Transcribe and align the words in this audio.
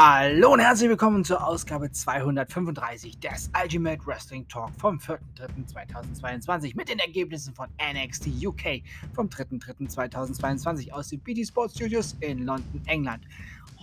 Hallo 0.00 0.52
und 0.52 0.60
herzlich 0.60 0.88
willkommen 0.88 1.24
zur 1.24 1.44
Ausgabe 1.44 1.90
235 1.90 3.18
des 3.18 3.50
Ultimate 3.60 4.06
Wrestling 4.06 4.46
Talk 4.46 4.70
vom 4.78 4.98
4.3.2022 4.98 6.76
mit 6.76 6.88
den 6.88 7.00
Ergebnissen 7.00 7.52
von 7.52 7.66
NXT 7.82 8.28
UK 8.44 8.82
vom 9.12 9.26
3.3.2022 9.26 10.92
aus 10.92 11.08
den 11.08 11.18
BT 11.18 11.48
Sports 11.48 11.74
Studios 11.74 12.16
in 12.20 12.44
London, 12.44 12.80
England. 12.86 13.24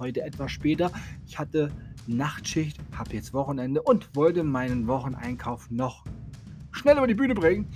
Heute 0.00 0.22
etwas 0.22 0.50
später. 0.50 0.90
Ich 1.28 1.38
hatte 1.38 1.70
Nachtschicht, 2.08 2.80
habe 2.98 3.14
jetzt 3.14 3.32
Wochenende 3.32 3.80
und 3.80 4.16
wollte 4.16 4.42
meinen 4.42 4.88
Wocheneinkauf 4.88 5.70
noch 5.70 6.04
schnell 6.72 6.96
über 6.96 7.06
die 7.06 7.14
Bühne 7.14 7.36
bringen. 7.36 7.70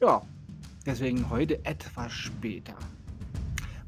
Ja, 0.00 0.22
deswegen 0.86 1.28
heute 1.30 1.64
etwas 1.64 2.12
später. 2.12 2.76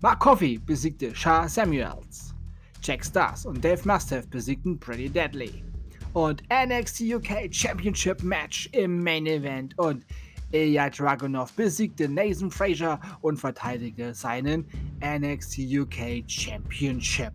Mark 0.01 0.19
Coffey 0.19 0.59
besiegte 0.59 1.15
Shah 1.15 1.49
Samuels. 1.49 2.28
Jack 2.89 3.05
Stars 3.05 3.45
und 3.45 3.63
Dave 3.63 3.87
Mustaf 3.87 4.27
besiegten 4.29 4.81
Pretty 4.81 5.11
Deadly. 5.11 5.63
Und 6.15 6.43
NXT 6.49 7.03
UK 7.17 7.55
Championship 7.55 8.23
Match 8.23 8.71
im 8.73 9.03
Main 9.03 9.27
Event 9.27 9.79
und 9.79 10.07
Ilya 10.53 10.89
Dragunov 10.89 11.53
besiegte 11.53 12.09
Nathan 12.09 12.51
Frazier 12.51 12.99
und 13.21 13.37
verteidigte 13.37 14.15
seinen 14.15 14.65
NXT 15.05 15.59
UK 15.71 16.25
Championship. 16.27 17.35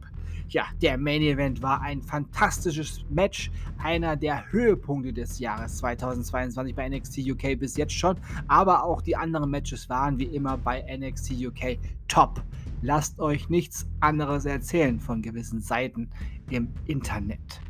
Ja, 0.49 0.65
der 0.81 0.97
Main 0.97 1.21
Event 1.21 1.61
war 1.61 1.81
ein 1.81 2.01
fantastisches 2.01 3.05
Match, 3.11 3.51
einer 3.77 4.15
der 4.15 4.51
Höhepunkte 4.51 5.13
des 5.13 5.37
Jahres 5.37 5.77
2022 5.77 6.73
bei 6.73 6.89
NXT 6.89 7.29
UK 7.29 7.59
bis 7.59 7.77
jetzt 7.77 7.93
schon, 7.93 8.17
aber 8.47 8.83
auch 8.83 9.03
die 9.03 9.15
anderen 9.15 9.51
Matches 9.51 9.87
waren 9.87 10.17
wie 10.17 10.25
immer 10.25 10.57
bei 10.57 10.83
NXT 10.97 11.33
UK 11.45 11.77
top. 12.07 12.41
Lasst 12.83 13.17
euch 13.19 13.49
nichts 13.49 13.87
anderes 14.01 14.43
erzählen 14.43 14.99
von 14.99 15.21
gewissen 15.21 15.61
Seiten 15.61 16.09
im 16.49 16.67
Internet. 16.85 17.61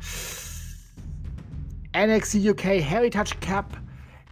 NXT 1.96 2.50
UK 2.50 2.64
Heritage 2.82 3.36
Cup 3.40 3.80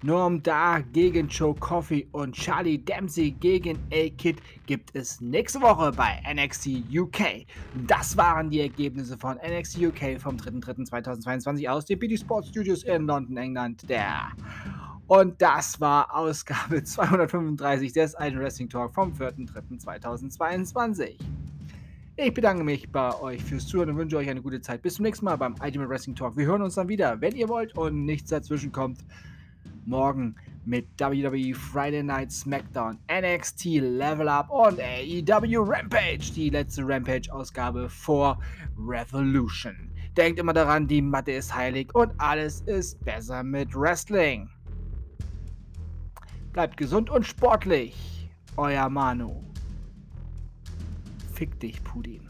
Norm 0.02 0.42
Dar 0.42 0.82
gegen 0.82 1.28
Joe 1.28 1.54
Coffey 1.54 2.08
und 2.10 2.34
Charlie 2.34 2.78
Dempsey 2.78 3.30
gegen 3.30 3.78
A-Kid 3.92 4.42
gibt 4.66 4.92
es 4.96 5.20
nächste 5.20 5.60
Woche 5.60 5.92
bei 5.92 6.20
NXT 6.34 6.82
UK. 6.92 7.46
Das 7.86 8.16
waren 8.16 8.50
die 8.50 8.62
Ergebnisse 8.62 9.16
von 9.16 9.36
NXT 9.36 9.78
UK 9.78 10.20
vom 10.20 10.36
3.3.2022 10.36 11.68
aus 11.68 11.84
den 11.84 12.00
BT 12.00 12.18
Sports 12.18 12.48
Studios 12.48 12.82
in 12.82 13.06
London, 13.06 13.36
England. 13.36 13.88
Der 13.88 14.32
und 15.12 15.42
das 15.42 15.78
war 15.78 16.16
Ausgabe 16.16 16.82
235 16.84 17.92
des 17.92 18.14
Alten 18.14 18.38
Wrestling 18.38 18.70
Talk 18.70 18.94
vom 18.94 19.12
4.3.2022. 19.12 21.18
Ich 22.16 22.32
bedanke 22.32 22.64
mich 22.64 22.90
bei 22.90 23.14
euch 23.20 23.44
fürs 23.44 23.66
Zuhören 23.66 23.90
und 23.90 23.98
wünsche 23.98 24.16
euch 24.16 24.30
eine 24.30 24.40
gute 24.40 24.62
Zeit. 24.62 24.80
Bis 24.80 24.94
zum 24.94 25.02
nächsten 25.02 25.26
Mal 25.26 25.36
beim 25.36 25.54
Ultimate 25.62 25.90
Wrestling 25.90 26.16
Talk. 26.16 26.34
Wir 26.38 26.46
hören 26.46 26.62
uns 26.62 26.76
dann 26.76 26.88
wieder, 26.88 27.20
wenn 27.20 27.36
ihr 27.36 27.50
wollt 27.50 27.76
und 27.76 28.06
nichts 28.06 28.30
dazwischen 28.30 28.72
kommt 28.72 29.00
morgen 29.84 30.34
mit 30.64 30.86
WWE 30.98 31.52
Friday 31.52 32.02
Night 32.02 32.32
SmackDown, 32.32 32.98
NXT 33.10 33.82
Level 33.82 34.30
Up 34.30 34.48
und 34.48 34.80
AEW 34.80 35.58
Rampage, 35.58 36.32
die 36.34 36.48
letzte 36.48 36.88
Rampage-Ausgabe 36.88 37.90
vor 37.90 38.40
Revolution. 38.78 39.90
Denkt 40.16 40.40
immer 40.40 40.54
daran, 40.54 40.88
die 40.88 41.02
Matte 41.02 41.32
ist 41.32 41.54
heilig 41.54 41.94
und 41.94 42.14
alles 42.16 42.62
ist 42.62 43.04
besser 43.04 43.42
mit 43.42 43.74
Wrestling. 43.74 44.48
Bleibt 46.52 46.76
gesund 46.76 47.08
und 47.08 47.26
sportlich. 47.26 48.28
Euer 48.56 48.90
Manu. 48.90 49.42
Fick 51.32 51.58
dich, 51.60 51.82
Pudin. 51.82 52.28